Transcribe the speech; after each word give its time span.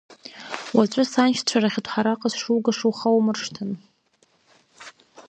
Уаҵәы 0.75 1.03
саншьцәа 1.11 1.57
рахь 1.61 1.77
Оҭҳараҟа 1.79 2.29
сшугаша 2.33 2.85
ухоумыршҭын! 2.89 3.71